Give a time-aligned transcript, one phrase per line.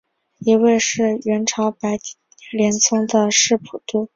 [0.39, 1.91] 一位是元朝白
[2.51, 4.09] 莲宗的释普度。